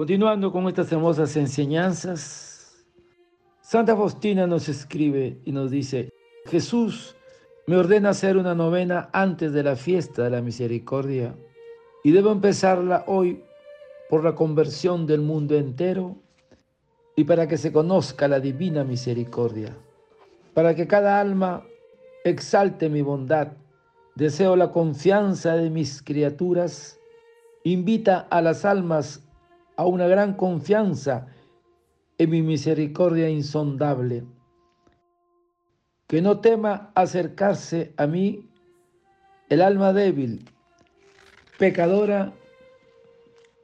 [0.00, 2.86] Continuando con estas hermosas enseñanzas,
[3.60, 6.08] Santa Faustina nos escribe y nos dice,
[6.46, 7.14] Jesús
[7.66, 11.34] me ordena hacer una novena antes de la fiesta de la misericordia
[12.02, 13.44] y debo empezarla hoy
[14.08, 16.16] por la conversión del mundo entero
[17.14, 19.76] y para que se conozca la divina misericordia,
[20.54, 21.62] para que cada alma
[22.24, 23.48] exalte mi bondad.
[24.14, 26.98] Deseo la confianza de mis criaturas,
[27.64, 29.26] invita a las almas
[29.80, 31.26] a una gran confianza
[32.18, 34.26] en mi misericordia insondable.
[36.06, 38.46] Que no tema acercarse a mí
[39.48, 40.44] el alma débil,
[41.58, 42.34] pecadora,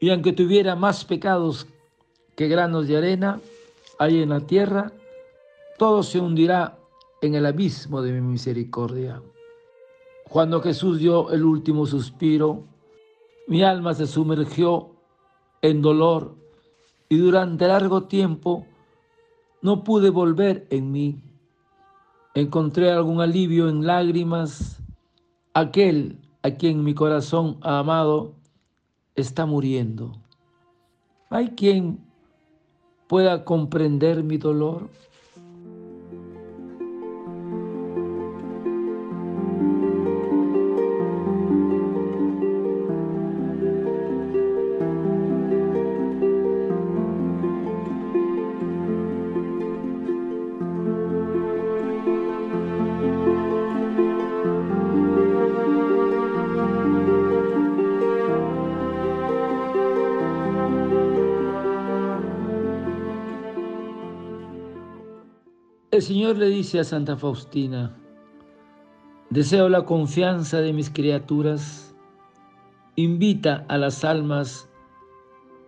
[0.00, 1.66] y aunque tuviera más pecados
[2.34, 3.38] que granos de arena
[3.98, 4.92] hay en la tierra,
[5.76, 6.78] todo se hundirá
[7.20, 9.20] en el abismo de mi misericordia.
[10.30, 12.64] Cuando Jesús dio el último suspiro,
[13.48, 14.95] mi alma se sumergió
[15.66, 16.36] en dolor
[17.08, 18.66] y durante largo tiempo
[19.62, 21.22] no pude volver en mí.
[22.34, 24.82] Encontré algún alivio en lágrimas.
[25.54, 28.34] Aquel a quien mi corazón ha amado
[29.14, 30.12] está muriendo.
[31.30, 31.98] ¿Hay quien
[33.08, 34.90] pueda comprender mi dolor?
[65.96, 67.96] El Señor le dice a Santa Faustina,
[69.30, 71.96] deseo la confianza de mis criaturas,
[72.96, 74.68] invita a las almas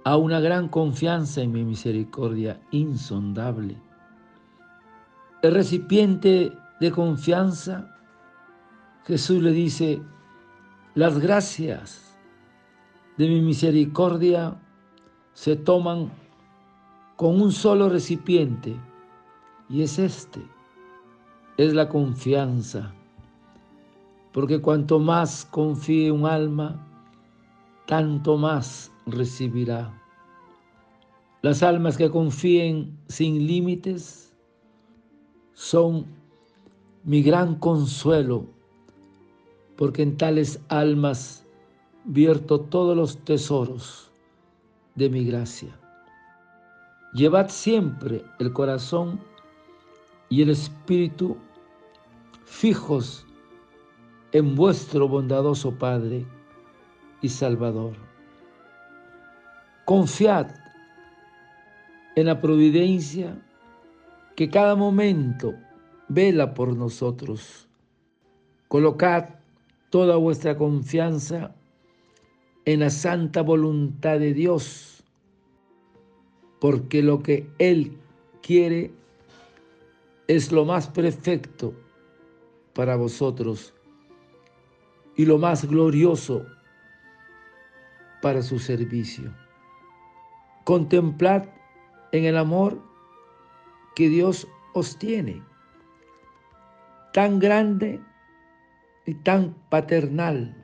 [0.05, 3.81] a una gran confianza en mi misericordia insondable.
[5.41, 7.97] El recipiente de confianza,
[9.07, 10.03] Jesús le dice,
[10.95, 12.21] las gracias
[13.17, 14.61] de mi misericordia
[15.33, 16.13] se toman
[17.17, 18.77] con un solo recipiente
[19.69, 20.41] y es este,
[21.57, 22.93] es la confianza.
[24.33, 26.87] Porque cuanto más confíe un alma,
[27.87, 29.93] tanto más recibirá.
[31.43, 34.37] Las almas que confíen sin límites
[35.55, 36.07] son
[37.05, 38.47] mi gran consuelo,
[39.77, 41.45] porque en tales almas
[42.05, 44.11] vierto todos los tesoros
[44.95, 45.79] de mi gracia.
[47.15, 49.21] Llevad siempre el corazón
[50.29, 51.37] y el Espíritu
[52.45, 53.27] fijos
[54.33, 56.27] en vuestro bondadoso Padre
[57.23, 57.95] y Salvador.
[59.85, 60.51] Confiad
[62.15, 63.41] en la providencia
[64.37, 65.55] que cada momento
[66.09, 67.69] vela por nosotros.
[68.69, 69.31] Colocad
[69.91, 71.55] toda vuestra confianza
[72.67, 75.03] en la santa voluntad de Dios,
[76.61, 77.97] porque lo que Él
[78.43, 78.93] quiere
[80.29, 81.75] es lo más perfecto
[82.75, 83.75] para vosotros
[85.17, 86.45] y lo más glorioso
[88.21, 89.35] para su servicio.
[90.65, 91.47] Contemplad
[92.13, 92.81] en el amor
[93.97, 95.43] que Dios os tiene,
[97.15, 98.01] tan grande
[99.07, 100.55] y tan paternal.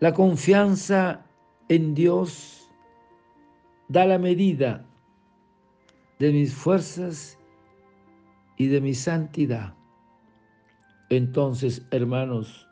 [0.00, 1.26] La confianza
[1.68, 2.72] en Dios
[3.88, 4.86] da la medida
[6.18, 7.36] de mis fuerzas
[8.60, 9.74] y de mi santidad.
[11.08, 12.68] Entonces, hermanos,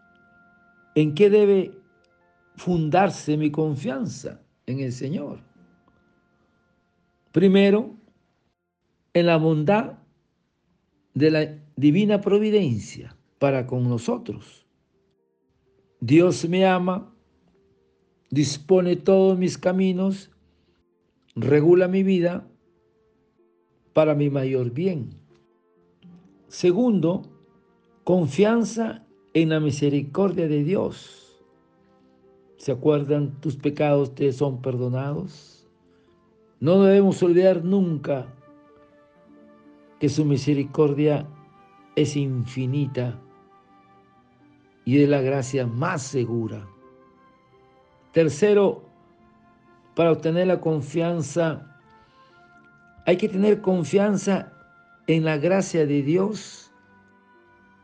[0.94, 1.72] ¿en qué debe
[2.56, 5.40] fundarse mi confianza en el Señor?
[7.32, 7.96] Primero,
[9.14, 9.96] en la bondad
[11.14, 14.66] de la divina providencia para con nosotros.
[16.02, 17.16] Dios me ama,
[18.28, 20.30] dispone todos mis caminos,
[21.34, 22.46] regula mi vida
[23.94, 25.17] para mi mayor bien.
[26.48, 27.22] Segundo,
[28.04, 29.04] confianza
[29.34, 31.44] en la misericordia de Dios.
[32.56, 33.38] ¿Se acuerdan?
[33.40, 35.68] Tus pecados te son perdonados.
[36.58, 38.26] No debemos olvidar nunca
[40.00, 41.28] que su misericordia
[41.96, 43.20] es infinita
[44.86, 46.66] y de la gracia más segura.
[48.12, 48.84] Tercero,
[49.94, 51.78] para obtener la confianza,
[53.04, 54.57] hay que tener confianza
[55.08, 56.70] en la gracia de Dios,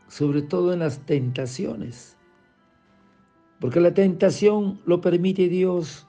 [0.09, 2.19] sobre todo en las tentaciones.
[3.61, 6.07] Porque la tentación lo permite Dios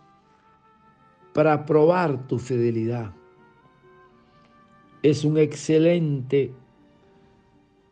[1.33, 3.13] para probar tu fidelidad.
[5.03, 6.53] Es un excelente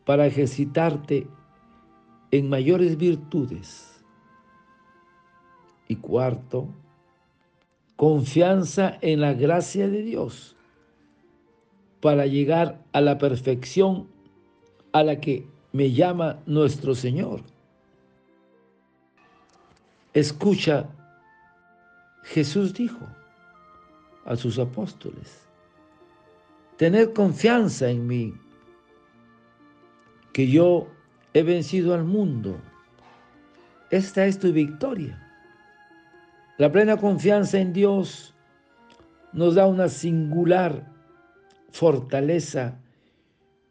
[0.04, 1.26] para ejercitarte
[2.30, 4.04] en mayores virtudes.
[5.88, 6.68] Y cuarto,
[7.96, 10.54] confianza en la gracia de Dios
[12.04, 14.06] para llegar a la perfección
[14.92, 17.40] a la que me llama nuestro Señor.
[20.12, 20.86] Escucha,
[22.24, 23.06] Jesús dijo
[24.26, 25.48] a sus apóstoles,
[26.76, 28.34] tener confianza en mí,
[30.34, 30.86] que yo
[31.32, 32.60] he vencido al mundo.
[33.90, 35.26] Esta es tu victoria.
[36.58, 38.34] La plena confianza en Dios
[39.32, 40.92] nos da una singular
[41.74, 42.78] fortaleza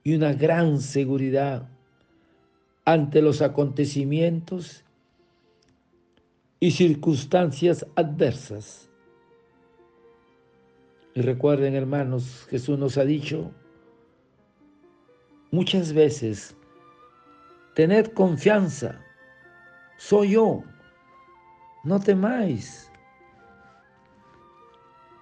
[0.03, 1.69] y una gran seguridad
[2.83, 4.83] ante los acontecimientos
[6.59, 8.89] y circunstancias adversas.
[11.15, 13.51] Y recuerden, hermanos, Jesús nos ha dicho
[15.51, 16.57] muchas veces,
[17.73, 18.99] tened confianza,
[19.95, 20.61] soy yo,
[21.85, 22.91] no temáis.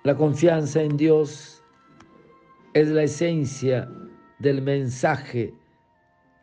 [0.04, 1.61] La confianza en Dios
[2.74, 3.90] es la esencia
[4.40, 5.54] del mensaje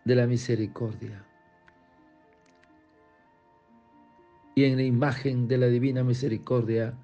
[0.05, 1.25] de la misericordia.
[4.55, 6.95] Y en la imagen de la divina misericordia,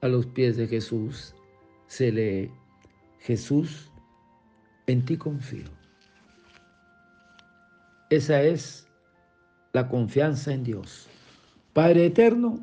[0.00, 1.34] a los pies de Jesús,
[1.86, 2.50] se lee,
[3.20, 3.92] Jesús,
[4.86, 5.68] en ti confío.
[8.10, 8.88] Esa es
[9.72, 11.08] la confianza en Dios.
[11.72, 12.58] Padre eterno,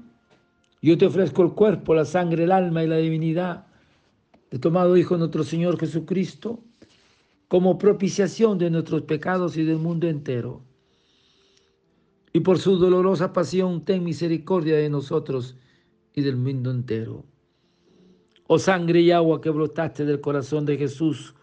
[0.81, 3.68] yo te ofrezco el cuerpo, la sangre, el alma y la divinidad
[4.51, 6.59] de tomado Hijo nuestro Señor Jesucristo
[7.47, 10.61] como propiciación de nuestros pecados y del mundo entero.
[12.31, 15.55] Y por su dolorosa pasión, ten misericordia de nosotros
[16.13, 17.25] y del mundo entero.
[18.47, 21.33] Oh sangre y agua que brotaste del corazón de Jesús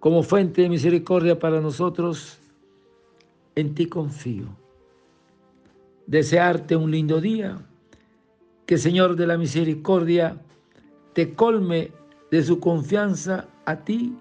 [0.00, 2.38] como fuente de misericordia para nosotros,
[3.54, 4.46] en ti confío.
[6.06, 7.58] Desearte un lindo día,
[8.66, 10.40] que Señor de la misericordia
[11.12, 11.92] te colme
[12.30, 14.16] de su confianza a ti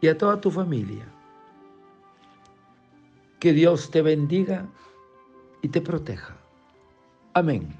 [0.00, 1.06] y a toda tu familia.
[3.38, 4.66] Que Dios te bendiga
[5.62, 6.36] y te proteja.
[7.34, 7.79] Amén.